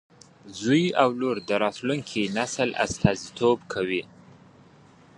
[0.59, 4.03] زوی او لور د راتلونکي نسل استازیتوب کوي.